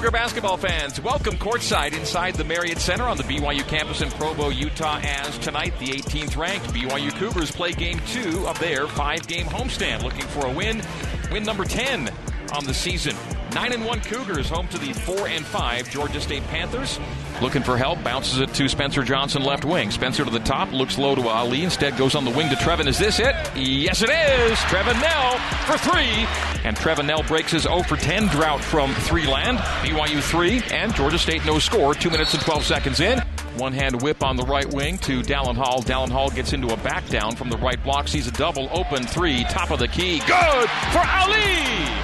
[0.00, 4.48] Cougar basketball fans, welcome courtside inside the Marriott Center on the BYU campus in Provo,
[4.48, 9.44] Utah, as tonight the 18th ranked BYU Cougars play game two of their five game
[9.44, 10.82] homestand, looking for a win,
[11.30, 12.08] win number 10
[12.54, 13.14] on the season.
[13.54, 16.98] 9 and 1 Cougars home to the 4 and 5 Georgia State Panthers.
[17.40, 19.90] Looking for help, bounces it to Spencer Johnson, left wing.
[19.90, 22.86] Spencer to the top, looks low to Aly, instead goes on the wing to Trevin.
[22.86, 23.34] Is this it?
[23.56, 24.58] Yes, it is.
[24.60, 26.26] Trevin Knell for three.
[26.64, 29.58] And Trevin Knell breaks his 0 for 10 drought from three land.
[29.58, 31.94] BYU 3 and Georgia State no score.
[31.94, 33.20] 2 minutes and 12 seconds in.
[33.56, 35.82] One hand whip on the right wing to Dallin Hall.
[35.82, 39.06] Dallin Hall gets into a back down from the right block, sees a double open
[39.06, 40.20] three, top of the key.
[40.20, 41.99] Good for Aly!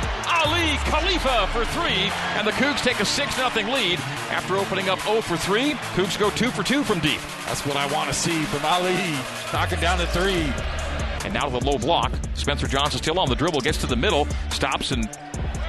[1.16, 3.98] Aly Khalifa for three, and the Cougs take a 6 0 lead
[4.30, 5.72] after opening up 0 for 3.
[5.94, 7.20] Cougs go 2 for 2 from deep.
[7.46, 8.94] That's what I want to see from Aly,
[9.52, 10.52] knocking down the three.
[11.24, 12.12] And now to the low block.
[12.34, 15.08] Spencer Johnson still on the dribble, gets to the middle, stops and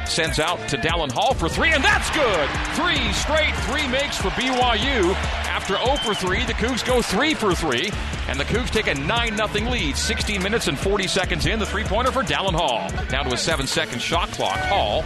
[0.05, 2.49] sends out to Dallin Hall for three, and that's good.
[2.75, 5.13] Three straight three makes for BYU.
[5.47, 7.89] After 0 for 3, the Cougs go 3 for 3,
[8.27, 9.97] and the Cougs take a 9 0 lead.
[9.97, 12.89] 16 minutes and 40 seconds in, the three pointer for Dallin Hall.
[13.09, 14.57] Down to a 7 second shot clock.
[14.57, 15.03] Hall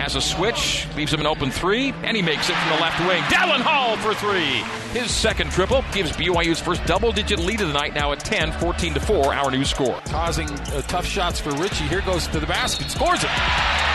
[0.00, 2.98] has a switch, leaves him an open three, and he makes it from the left
[3.00, 3.22] wing.
[3.24, 4.64] Dallin Hall for three.
[4.98, 8.52] His second triple gives BYU's first double digit lead of the night now at 10,
[8.52, 10.00] 14 to 4, our new score.
[10.06, 11.84] Causing uh, tough shots for Richie.
[11.84, 13.30] Here goes to the basket, scores it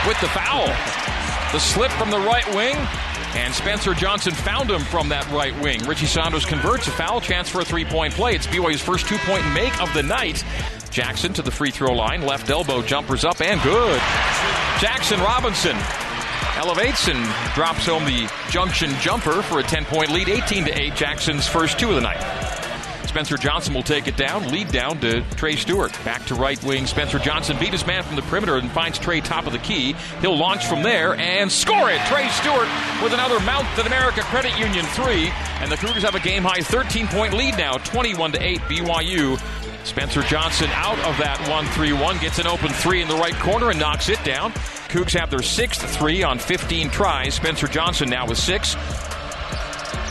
[0.08, 0.68] with the foul.
[1.52, 2.76] The slip from the right wing,
[3.36, 5.84] and Spencer Johnson found him from that right wing.
[5.86, 8.36] Richie Saunders converts a foul chance for a three point play.
[8.36, 10.44] It's BYU's first two point make of the night.
[10.96, 14.00] Jaxson to the free throw line, left elbow jumpers up and good.
[14.80, 15.76] Jaxson Robinson
[16.56, 17.22] elevates and
[17.54, 20.94] drops home the junction jumper for a 10 point lead, 18 to 8.
[20.94, 22.22] Jaxson's first two of the night.
[23.10, 25.92] Spencer Johnson will take it down, lead down to Trey Stewart.
[26.06, 26.86] Back to right wing.
[26.86, 29.96] Spencer Johnson beat his man from the perimeter and finds Trey top of the key.
[30.22, 32.00] He'll launch from there and score it.
[32.08, 32.70] Trey Stewart
[33.04, 35.28] with another Mount Mountain America Credit Union three.
[35.60, 39.65] And the Cougars have a game high 13 point lead now, 21 to 8 BYU.
[39.86, 43.36] Spencer Johnson out of that 1 3 1, gets an open three in the right
[43.36, 44.52] corner and knocks it down.
[44.90, 47.36] Cougs have their sixth three on 15 tries.
[47.36, 48.76] Spencer Johnson now with six.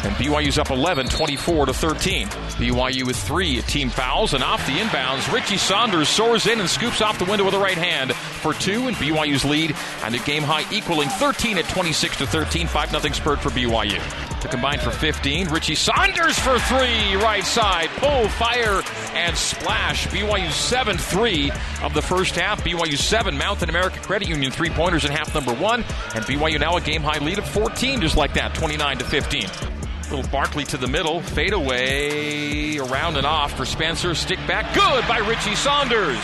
[0.04, 2.28] And BYU's up 11, 24 to 13.
[2.28, 5.32] BYU with three team fouls and off the inbounds.
[5.32, 8.86] Richie Saunders soars in and scoops off the window with the right hand for two,
[8.86, 9.74] and BYU's lead
[10.04, 12.66] and a game high equaling 13 at 26 to 13.
[12.66, 14.33] 5 0 spurt for BYU.
[14.44, 18.82] To combine for 15, Richie Saunders for three, right side, pull, fire,
[19.14, 20.06] and splash.
[20.08, 21.50] BYU 7 3
[21.82, 22.62] of the first half.
[22.62, 25.82] BYU 7, Mountain America Credit Union three pointers in half number one,
[26.14, 29.48] and BYU now a game high lead of 14, just like that, 29 to 15.
[30.10, 34.14] Little Barkley to the middle, fade away, around and off for Spencer.
[34.14, 36.22] Stick back, good by Richie Saunders.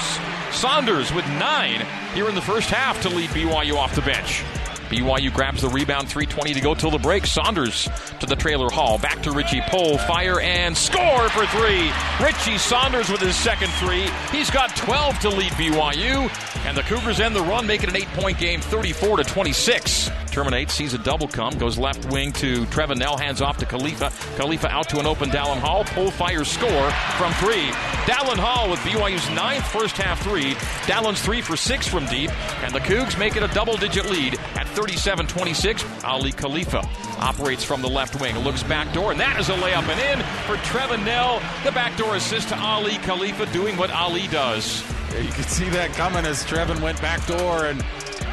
[0.52, 4.44] Saunders with nine here in the first half to lead BYU off the bench.
[4.90, 7.24] BYU grabs the rebound, 3.20 to go till the break.
[7.24, 8.98] Saunders to the trailer hall.
[8.98, 9.62] Back to Richie.
[9.68, 11.90] Pull, fire, and score for three.
[12.20, 14.08] Richie Saunders with his second three.
[14.32, 16.28] He's got 12 to lead BYU.
[16.66, 20.10] And the Cougars end the run, make it an eight point game, 34 to 26.
[20.30, 24.12] Terminates, sees a double come, goes left wing to Trevin Knell, hands off to Khalifa.
[24.36, 25.84] Khalifa out to an open Dallin Hall.
[25.84, 27.70] Pull, fire, score from three.
[28.06, 30.54] Dallin Hall with BYU's ninth first half three.
[30.86, 32.30] Dallin's three for six from deep.
[32.62, 35.84] And the Cougs make it a double digit lead at 37 26.
[36.04, 36.82] Aly Khalifa
[37.18, 40.26] operates from the left wing, looks back door, and that is a layup and in
[40.46, 41.40] for Trevin Knell.
[41.64, 44.82] The backdoor assist to Aly Khalifa doing what Aly does.
[45.20, 47.84] You could see that coming as Trevin went back door, and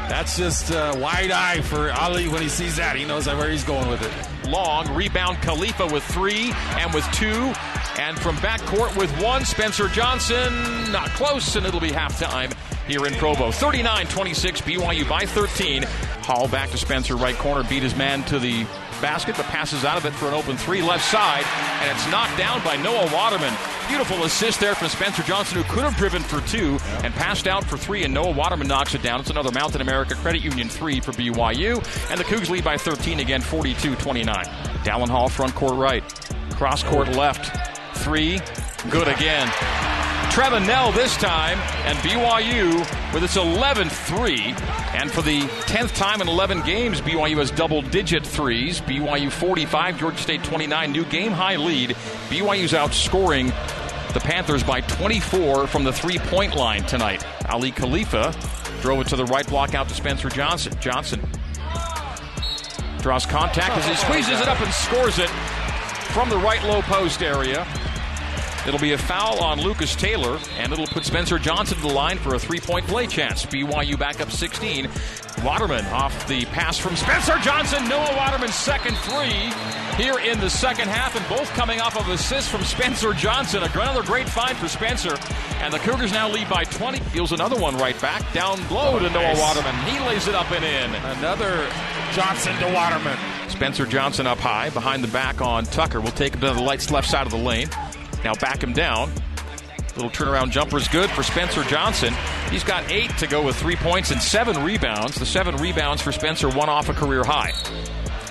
[0.08, 2.96] that's just uh, wide eye for Aly when he sees that.
[2.96, 4.48] He knows where he's going with it.
[4.48, 7.52] Long rebound, Khalifa with three and with two.
[7.98, 10.52] And from backcourt with one, Spencer Johnson,
[10.92, 12.54] not close, and it'll be halftime
[12.86, 13.50] here in Provo.
[13.50, 15.82] 39 26, BYU by 13.
[16.22, 18.66] Hall back to Spencer, right corner, beat his man to the
[19.00, 21.44] basket, but passes out of it for an open three left side,
[21.82, 23.52] and it's knocked down by Noah Waterman.
[23.88, 27.64] Beautiful assist there from Spencer Johnson, who could have driven for two and passed out
[27.64, 29.20] for three, and Noah Waterman knocks it down.
[29.20, 31.76] It's another Mountain America Credit Union three for BYU,
[32.10, 34.44] and the Cougs lead by 13 again, 42 29.
[34.84, 36.02] Dallin Hall, front court right,
[36.52, 38.40] cross court left, three,
[38.90, 39.48] good again.
[40.30, 42.78] Trevin Knell this time, and BYU
[43.12, 44.54] with its 11th three.
[44.96, 48.80] And for the 10th time in 11 games, BYU has double digit threes.
[48.80, 51.90] BYU 45, Georgia State 29, new game high lead.
[52.28, 53.48] BYU's outscoring
[54.14, 57.24] the Panthers by 24 from the three point line tonight.
[57.52, 58.34] Aly Khalifa
[58.80, 60.72] drove it to the right block out to Spencer Johnson.
[60.80, 61.20] Johnson
[63.00, 65.30] draws contact as he squeezes it up and scores it
[66.12, 67.66] from the right low post area.
[68.66, 72.18] It'll be a foul on Lucas Taylor, and it'll put Spencer Johnson to the line
[72.18, 73.46] for a three point play chance.
[73.46, 74.88] BYU back up 16.
[75.44, 77.88] Waterman off the pass from Spencer Johnson.
[77.88, 79.52] Noah Waterman's second three
[79.96, 83.62] here in the second half, and both coming off of assists from Spencer Johnson.
[83.62, 85.16] Another great find for Spencer.
[85.60, 86.98] And the Cougars now lead by 20.
[87.10, 88.32] Feels another one right back.
[88.32, 89.74] Down low to Noah Waterman.
[89.86, 90.94] He lays it up and in.
[91.18, 91.68] Another
[92.12, 93.18] Johnson to Waterman.
[93.48, 96.00] Spencer Johnson up high, behind the back on Tucker.
[96.00, 97.68] We'll take him to the lights left side of the lane.
[98.24, 99.10] Now back him down.
[99.96, 102.14] Little turnaround jumper is good for Spencer Johnson.
[102.50, 105.16] He's got eight to go with three points and seven rebounds.
[105.16, 107.52] The seven rebounds for Spencer, one off a career high.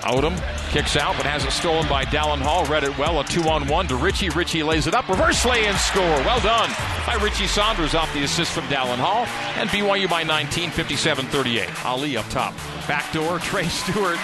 [0.08, 0.38] Odom
[0.70, 2.64] kicks out, but has it stolen by Dallin Hall.
[2.66, 3.20] Read it well.
[3.20, 4.30] A two on one to Richie.
[4.30, 5.10] Richie lays it up.
[5.10, 6.04] Reverse lay and score.
[6.04, 6.70] Well done
[7.06, 9.26] by Richie Saunders off the assist from Dallin Hall.
[9.60, 11.86] And BYU by 19, 57 38.
[11.86, 12.54] Aly up top.
[12.88, 14.20] Backdoor, Trey Stewart.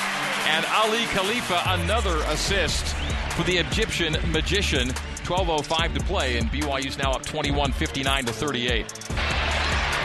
[0.45, 2.95] And Aly Khalifa, another assist
[3.35, 4.89] for the Egyptian magician.
[5.23, 8.93] 12.05 to play, and BYU's now up 21 59 to 38.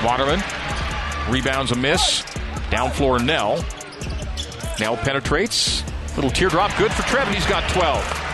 [0.05, 0.41] Waterman
[1.29, 2.23] rebounds a miss.
[2.71, 3.65] Down floor, Knell.
[4.79, 5.83] Knell penetrates.
[6.15, 7.35] Little teardrop, good for Trevin.
[7.35, 8.28] He's got 12.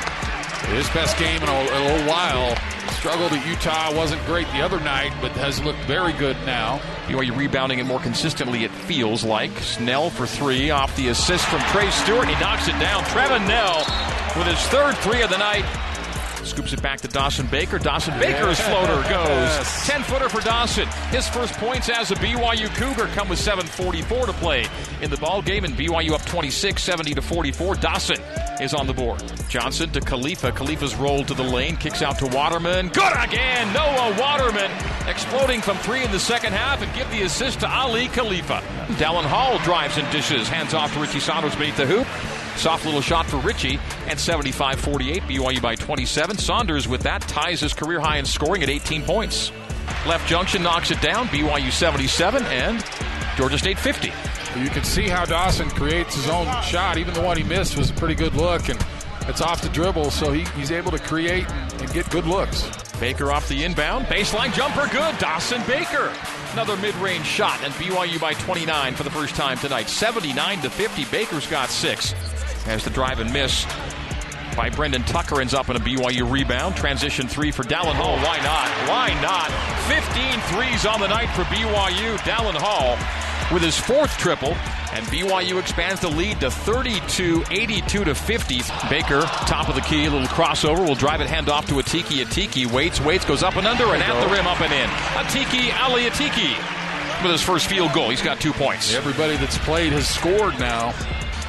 [0.69, 2.57] His best game in a, a little while.
[2.93, 6.79] Struggled at Utah, wasn't great the other night, but has looked very good now.
[7.07, 9.51] BYU rebounding it more consistently, it feels like.
[9.59, 12.29] Snell for three off the assist from Trey Stewart.
[12.29, 13.05] He knocks it down.
[13.05, 13.79] Trevin Knell
[14.39, 15.65] with his third three of the night.
[16.45, 17.79] Scoops it back to Dawson Baker.
[17.79, 18.69] Dawson Baker's yes.
[18.69, 19.87] floater goes.
[19.87, 20.87] 10 footer for Dawson.
[21.11, 24.67] His first points as a BYU Cougar come with 7.44 to play
[25.01, 27.77] in the ball game, and BYU up 26, 70 to 44.
[27.77, 28.17] Dawson
[28.61, 29.23] is on the board.
[29.49, 30.53] Johnson to Khalifa.
[30.53, 32.89] Khalifa's rolled to the lane, kicks out to Waterman.
[32.89, 33.73] Good again.
[33.73, 34.71] Noah Waterman
[35.09, 38.63] exploding from three in the second half and give the assist to Aly Khalifa.
[38.99, 42.07] Dallin Hall drives and dishes, hands off to Richie Saunders beneath the hoop.
[42.57, 45.23] Soft little shot for Richie at 75 48.
[45.23, 46.39] BYU by 27.
[46.39, 49.51] Saunders with that ties his career high in scoring at 18 points.
[50.07, 51.27] Left junction knocks it down.
[51.29, 52.85] BYU 77 and
[53.37, 54.13] Georgia State 50.
[54.57, 56.97] You can see how Dawson creates his own shot.
[56.97, 58.79] Even the one he missed was a pretty good look, and
[59.23, 62.71] it's off the dribble, so he, he's able to create and, get good looks.
[63.01, 64.07] Baker off the inbound.
[64.07, 65.19] Baseline jumper good.
[65.19, 66.15] Dawson Baker.
[66.53, 69.89] Another mid-range shot, and BYU by 29 for the first time tonight.
[69.89, 71.05] 79 to 50.
[71.07, 72.15] Baker's got six
[72.67, 73.67] as the drive and miss
[74.57, 76.77] by Brendan Tucker ends up in a BYU rebound.
[76.77, 78.17] Transition three for Dallin Hall.
[78.19, 78.69] Why not?
[78.89, 79.51] Why not?
[79.89, 82.17] 15 threes on the night for BYU.
[82.19, 82.97] Dallin Hall
[83.53, 84.55] with his fourth triple.
[84.93, 88.61] And BYU expands the lead to 32, 82 to 50.
[88.89, 92.25] Baker, top of the key, a little crossover, will drive it hand off to Atiki.
[92.25, 94.89] Atiki waits, waits, goes up and under, and at the rim, up and in.
[94.89, 96.55] Atiki, Ali Atiki
[97.23, 98.11] with his first field goal.
[98.11, 98.95] He's got two points.
[98.95, 100.93] Everybody that's played has scored now.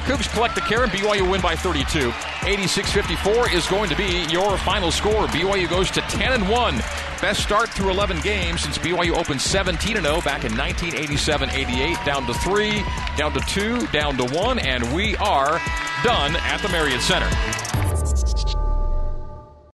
[0.06, 2.10] Cougs collect the care and BYU win by 32.
[2.10, 5.26] 86-54 is going to be your final score.
[5.26, 6.76] BYU goes to 10 and 1.
[7.20, 12.04] Best start through 11 games since BYU opened 17 0 back in 1987-88.
[12.04, 12.84] Down to 3,
[13.16, 15.60] down to 2, down to 1 and we are
[16.04, 17.85] done at the Marriott Center.